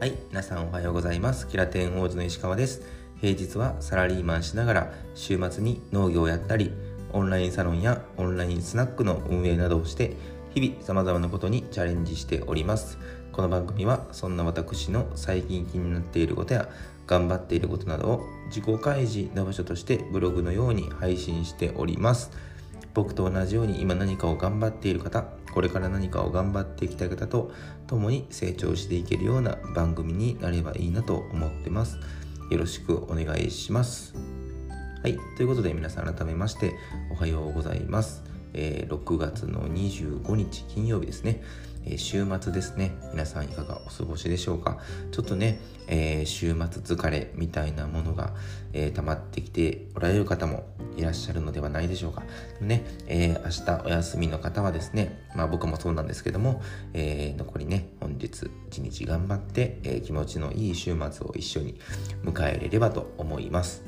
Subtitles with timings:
[0.00, 1.46] はい、皆さんおはようございます。
[1.46, 2.80] キラテン王子の石川です。
[3.20, 6.72] 平日はサラリーマンしながら、週末に農業をやったり、
[7.12, 10.16] オンラインサロンやオンラインスナックの運営などをして、
[10.54, 12.96] 日々様々なことにチャレンジしております。
[13.30, 16.70] この番組は、そんな私の最近気になっていることや、
[17.06, 22.30] 頑張っていることなどを自己開示の場所としてブログのように配信しております。
[22.94, 27.52] 僕と同じように今何かを頑張っている方、これから何かを頑張っていきたい方と
[27.86, 31.98] 共に成長していけるような番組になればいいなと思ってます。
[32.50, 34.14] よろしくお願いします。
[35.02, 35.18] はい。
[35.36, 36.74] ということで皆さん改めまして
[37.10, 38.22] おはようございます。
[38.52, 41.42] えー、6月の25日金曜日ですね。
[41.84, 42.92] えー、週末ですね。
[43.12, 44.78] 皆さんいかがお過ごしでしょうか。
[45.10, 48.34] ちょっとね、えー、週末疲れみたいなものが、
[48.72, 50.64] えー、溜まってきておられる方も
[50.96, 52.22] いらっしゃるのではないでしょうか。
[52.60, 56.62] ね、えー、明日お休みの方はですね、まあ僕もそうなんですけども、
[56.92, 61.80] えー、残りね、本日一日頑張って、えー、気持ちのいい週末を一緒に
[62.24, 63.82] 迎えれればと思います。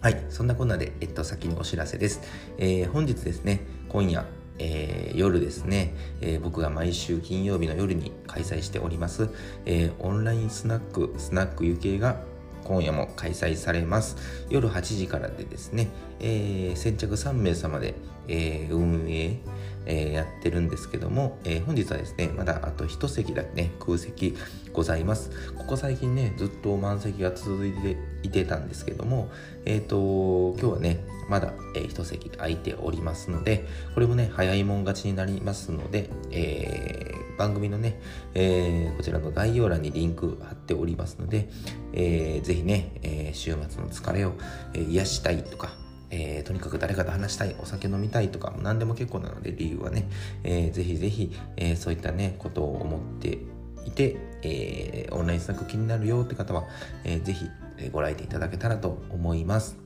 [0.00, 2.20] はい、そんなこんなで、えっと、先にお知らせです。
[2.58, 4.24] えー、本日ですね、今夜、
[4.58, 9.28] えー、夜ですね、えー、僕が毎週金曜日の夜に開催しております、
[9.64, 12.20] えー、オンラインスナック、スナックゆけが
[12.66, 14.16] 今夜も開催されます。
[14.50, 17.94] 夜8時からでですね、えー、先着3名様で、
[18.26, 19.38] えー、運営、
[19.86, 24.36] えー、やってるんですけども、え、本日はですね、まだあと1席だけね、空席
[24.72, 25.30] ございます。
[25.54, 29.30] ここ最近ね、ずっと満席が続いていてたんですけども、
[29.64, 38.00] えっ、ー、と、今日はね、まだ、え、1席空いておりますので、これもね、早いもん勝ちになりますので、え、番組のね、
[38.34, 41.48] えー、こちらの概要欄にリンク貼っておりますので、
[41.92, 44.32] えー、ぜひね、えー、週末の疲れを、
[44.74, 45.70] えー、癒したいとか、
[46.10, 50.08] えー、とにかく誰かと話したい、お酒飲みたいとか、何でも結構なので、理由はね、
[50.44, 53.38] えー、ぜひぜひ、えー、そういったね、ことを思って
[53.84, 56.64] いて、えー、オンラインスナック気になるよって方は、
[57.04, 57.46] えー、ぜひ
[57.92, 59.85] ご来店いただけたらと思います。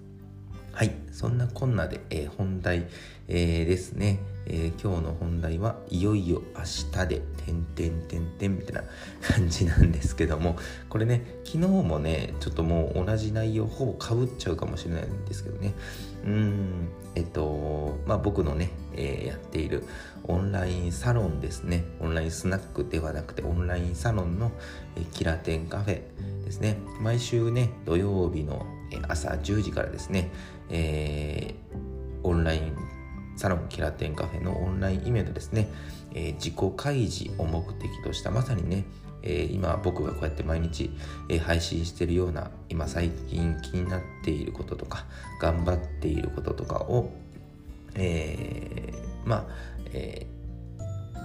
[0.80, 0.92] はい。
[1.12, 2.86] そんなこんなで、えー、本題、
[3.28, 4.18] えー、ですね。
[4.46, 8.84] えー、今日の本題はいよいよ明日で、てんてんてんてんみたいな
[9.20, 10.56] 感じなんですけども、
[10.88, 15.74] これね、昨日もね、ちょっともう同じ内容ほぼかぶっちゃうかもしれないんですけどね。
[16.24, 19.84] うん、えっと、まあ僕のね、えー、やっている
[20.24, 21.84] オンラインサロンですね。
[22.00, 24.50] オンラインスナックではなくてオンラインサロンの、
[24.96, 26.00] えー、キラテンカフェ
[26.50, 26.78] ですね。
[27.00, 28.66] 毎週ね、土曜日の
[29.06, 30.30] 朝10時からですね、
[30.68, 32.76] えー、オンライン
[33.36, 35.68] サロンキラテンカフェのオンラインイベントですね、
[36.12, 38.84] えー、自己開示を目的としたまさにね、
[39.22, 40.90] えー、今僕がこうやって毎日、
[41.28, 45.04] え、配信してるような今最近気になっていることとか
[45.40, 47.12] 頑張っていることとかを、
[47.94, 48.92] え、
[49.24, 49.46] まあ、
[49.92, 50.39] えー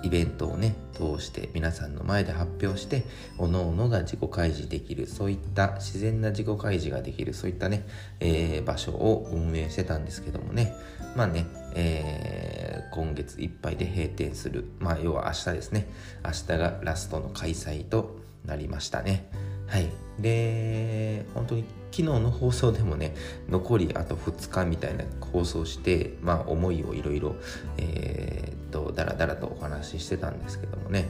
[0.04, 3.04] イベントをね通して皆さんの前で発表して
[3.38, 7.86] 各々が自己開示できるそういった自然な自己開示ができるそういったね、
[8.20, 10.74] えー、場所を運営してたんですけどもね。
[11.16, 11.46] まあね、
[11.76, 14.66] えー、今月いっぱいで閉店する。
[14.80, 15.88] まあ要は明日ですね。
[16.24, 19.30] 明日がラストの開催となりましたね。
[19.68, 19.90] はい。
[20.20, 23.16] で本当に昨日の放送でもね
[23.48, 27.38] 残りあと2日みたいな放送してまあ思いをいろいろ
[27.78, 31.08] えー、っとだらだらとお話ししてたんですけどもね。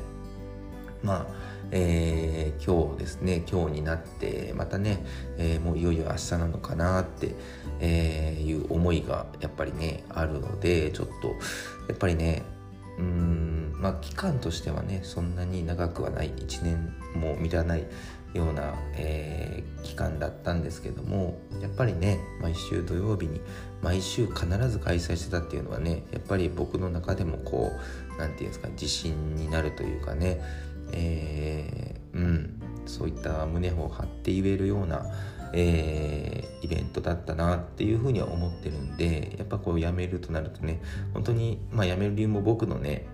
[1.01, 1.27] まあ
[1.71, 5.03] えー、今日ですね今日になってまたね、
[5.37, 7.35] えー、もういよいよ明日なのかなって、
[7.79, 11.29] えー、いう思いがやっぱりねあるのでちょっと
[11.87, 12.43] やっぱりね
[12.99, 16.29] うんまあ期間としてはねそんなに長くはない。
[16.29, 17.85] 1年も満たない
[18.35, 23.39] ような、えー、期間だったんですけどもやっぱりね毎週土曜日に
[23.81, 27.71] 毎週必ず開催してたっていうのはねやっぱり僕の中でもこ
[28.17, 30.41] う何て言うんですか自信になるというかね、
[30.91, 35.05] えー、うんそういった胸を張って言えるような、
[35.53, 40.81] えー、イベントだったなっていうふうには思ってるんでやっぱこう辞めるとなるとね
[41.13, 43.07] 本当にまあ辞める理由も僕のね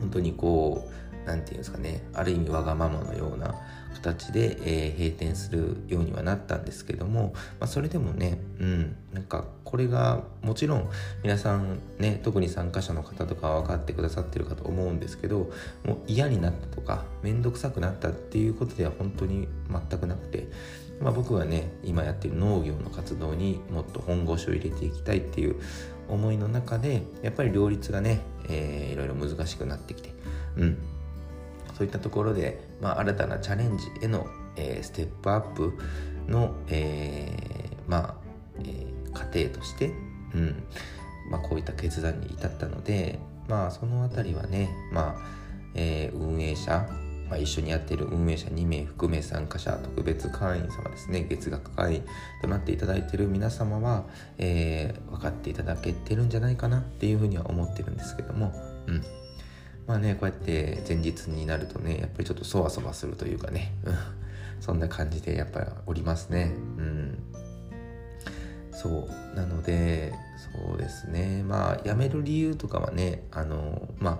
[0.00, 3.54] 本当にこう何て言うんですかねある意味わがままのような
[3.96, 10.88] 形で、えー、閉店するようにはなったんですけども、まあ、それでもね、うん、なんかこれがもちろん
[11.22, 15.50] 皆さんね特に参加者の方とかは分かってくださってるかと思うんですけど
[15.84, 20.48] もう嫌になったとか面倒くさくなったっていうことでは本当に全くなくて、
[21.00, 25.56] まあ、僕はね今やってる農業の活動にもっと本腰を入れていきたいっていう
[26.08, 30.10] 思いの中でやっぱり両立がね、えー、いろいろ難しくなってきて
[30.56, 30.78] うん
[31.76, 34.26] そういったところで、まあ、新たなチャレンジへの、
[34.56, 35.78] えー、ステップアップ
[36.26, 38.14] の、えー、まあ、
[38.60, 39.92] えー、過程として、
[40.34, 40.64] うん。
[41.30, 43.18] まあ、こういった決断に至ったので、
[43.48, 45.22] まあ、そのあたりはね、まあ
[45.74, 46.88] えー、運営者
[47.28, 52.04] まあ、一緒にやっている運営者2名含め参加者特別会員様ですね月額会員
[52.40, 54.04] となっていただいている皆様は、
[54.38, 58.52] えー、分かっていただけてるんじゃないかなっていうふうには思ってるんですけども
[59.86, 63.72] まあねこうやって前日になるとねやっぱりちょっとそわそわするというかね。
[64.60, 66.52] そんな感じでやっぱりおりますね。
[66.78, 67.18] うん。
[68.72, 69.36] そう。
[69.36, 70.14] なので
[70.54, 71.42] そうですね。
[71.42, 74.18] まあ辞める理由とかはねあのまあ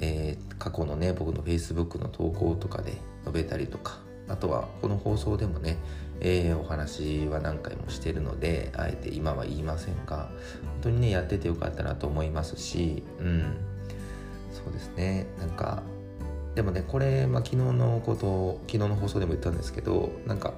[0.00, 2.92] えー、過去のね僕の Facebook の投稿とかで
[3.24, 5.78] 述べたりとかあとはこの放送でもね、
[6.20, 10.28] えー、お話は何回もしてるのであえて今は言いませんが
[10.64, 13.75] 本当にねやっててよかったなと思いますしうん。
[14.64, 15.26] そうですね。
[15.38, 15.82] なんか
[16.56, 20.54] でもねこれ、まあ、昨日のこと昨日の放送でも言ったんですけどなんか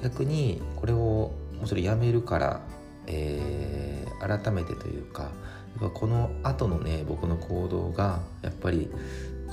[0.00, 1.34] 逆にこれをも
[1.64, 2.60] うそれやめるから、
[3.08, 5.32] えー、改めてというかやっ
[5.80, 8.88] ぱこの後のね僕の行動がやっぱり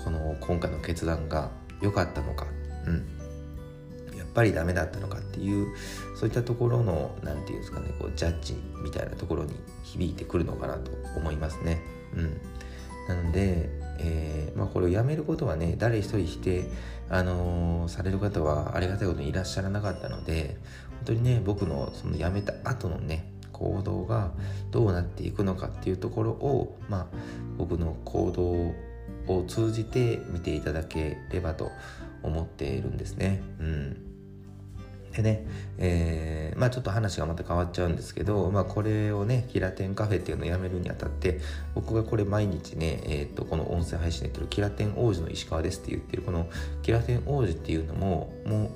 [0.03, 1.49] この今回の決断が
[1.81, 2.45] 良かったのか、
[2.85, 5.75] うん、やっぱりダメだったのかっていう
[6.15, 11.81] そういったところの何て言うんですかねこうジャッジみたいなところに響いてくるのかなと思いますね。
[12.15, 12.41] うん、
[13.09, 16.65] なので、えー、まあ、これをやめることはね誰一人否定、
[17.09, 20.57] あのー、される方はありがたいことにいらっしゃらなかったので
[20.97, 24.31] 本当にね僕のその辞めた後のね行動が
[24.69, 27.07] どうなっていくのかっていうところを、まあ、
[27.57, 31.71] 僕の行動を通じて見ていただければと
[32.21, 33.41] 思っているんですね。
[33.59, 34.08] うん
[35.15, 35.45] でね、
[35.77, 41.39] えー、まあちょっと話がまた変わっちゃうんですけど、まあこれをね、キラテンカフェっていうのをやめるにあたって、
[41.75, 46.47] 僕がこれ毎日ね、えっ、と、この音声配信で言ってるキラテン王子の石川ですって言ってる、この
[46.83, 48.69] キラテン王子っていうのも、もう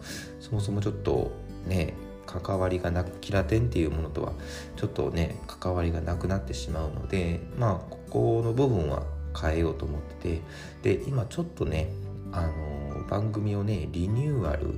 [0.43, 1.31] そもそもちょっと
[1.67, 1.93] ね、
[2.25, 4.33] 関わりがなくキラテンっていうものとは
[4.75, 9.03] ちょっとね関わりがなくなってしまうのでまあここの部分は
[9.39, 10.39] 変えようと思って
[10.81, 11.89] てで今ちょっとね
[12.31, 14.73] あの番組をねリニューアル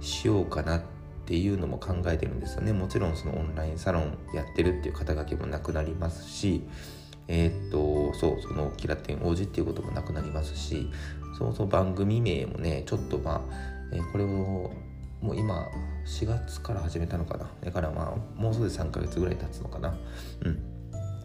[0.00, 0.82] しようかなっ
[1.26, 2.72] ていうのも考えてるんですよね。
[2.72, 6.62] もちろんそのオンラインサロンやってるっていう肩書きもなくなりますし
[7.28, 10.90] えー、っとそうそのキラテン王子っていうこともなくなりますし
[11.36, 13.40] そもそも番組名もねちょっとまあ、
[13.92, 14.72] えー、これを
[15.20, 15.68] もう今
[16.06, 17.50] 4月から始めたのかな。
[17.62, 19.96] だからまあもうすぐ3ヶ月ぐらい経つのかな。
[20.44, 20.62] うん。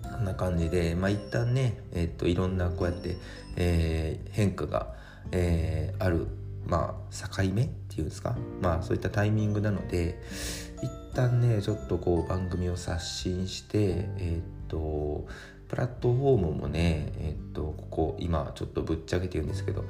[0.03, 3.17] こんな感じでまあ一旦ねえー、っといろんなこうやって、
[3.55, 4.93] えー、変化が、
[5.31, 6.27] えー、ある
[6.65, 8.35] まあ境目っていうんですか？
[8.61, 10.21] まあそういったタイミングなので
[10.81, 15.25] 一旦ねちょっとこう番組を刷新してえっと
[15.69, 19.85] プラットフォームもねえっとここ今ちょっとぶっちゃけて言うんですけど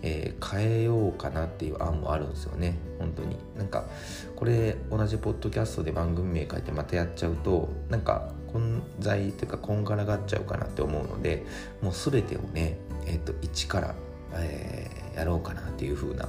[0.00, 2.78] えー、変えようかなっていう案もあるんですよね。
[3.00, 3.36] 本当に。
[3.56, 3.84] なんか
[4.36, 11.44] これ同じポッドキャストで番組名書いてまたやっちゃうとなんか混在というかこんがらがっちゃうかなって思うので
[11.82, 13.96] もう全てをね、えーと、一から、
[14.34, 16.28] えー、やろうかなっていう風な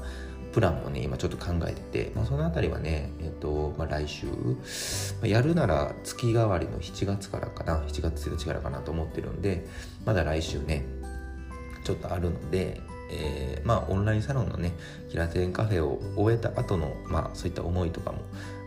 [0.51, 4.31] プランもね今ちょっと考えてて、まあ、その辺りはね、えーとまあ、来週、ま
[5.23, 9.67] あ、やるなら月替わりの7月からかな7月1日からかなと思ってるんで
[10.05, 10.85] まだ来週ね
[11.83, 12.81] ちょっとあるので
[13.11, 14.73] えー、まあオンラインサロンのね
[15.09, 18.19] キラテンカフェを終えた後のまあそういった思いとかも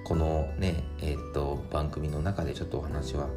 [0.04, 3.28] このねえ、っと番組の中でちょっとお話は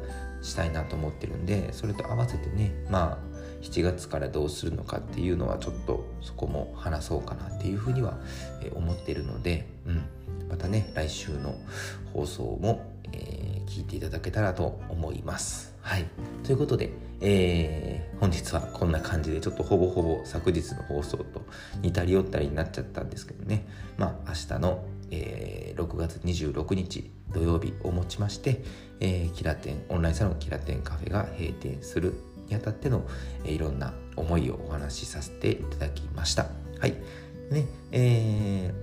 [0.42, 3.35] したいなと思ってるんでそれと合わせてねまあ
[3.66, 8.16] 7月からどうするのかっていうのはちょっとそこも話そうかなっていうふうには
[8.74, 10.04] 思ってるので、うん、
[10.48, 11.54] またね来週の
[12.12, 15.74] 放送も、えー、聞いていただけたらと思います。
[15.80, 16.04] はい。
[16.44, 21.42] ということで、えー、本日はこんな感じでちょっとほぼほぼ昨日の放送と
[21.82, 23.66] 似たり寄ったりになっちゃったんですけどね。
[23.98, 28.62] まあ明日の、えー、6月26日土曜日をもちまして、
[29.00, 32.14] えー、キラテン、オンラインサロンキラテンカフェが閉店する
[32.48, 33.06] にあたっての、
[33.44, 36.46] え、いろんな思いをお話しさせていただきました。
[36.80, 36.94] はい。
[37.50, 38.74] ね、え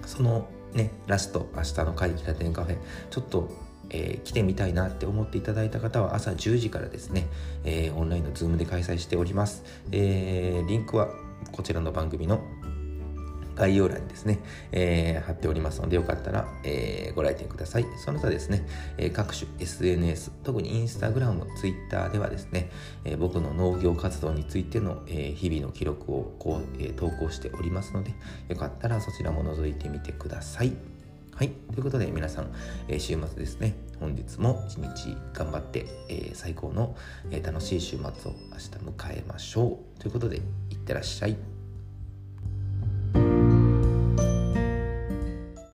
[0.00, 2.78] ー、そのね、ラスト、明日の会議ラテンカフェ、
[3.10, 3.50] ちょっと
[3.90, 7.26] えー、来てみたいなって思っていただいた方は朝10時からですね、
[7.64, 9.62] えー、オンラインの Zoom で開催しております。
[9.92, 11.08] えー、リンクは
[11.52, 12.40] こちらの番組の
[13.54, 14.40] 概要欄にですね、
[14.72, 17.86] えー、貼っておりますので、よかったら、えー、ご来店ください。
[17.96, 18.66] その他ですね、
[18.98, 22.70] えー、各種 SNS、特にインスタグラム、ツイッターではですね、
[23.04, 28.14] え僕の農業活動についての、え日々の記録をこう、え投稿しておりますので、
[28.48, 30.72] よかったらそちらも覗いてみてください。
[31.34, 31.50] はい。
[31.50, 32.52] ということで皆さん、
[32.86, 36.96] え、週末ですね、本日も一日頑張って、え、最高の、
[37.30, 40.00] え、楽しい週末を明日迎えましょう。
[40.00, 40.40] ということで、い
[40.74, 41.53] ってらっしゃい。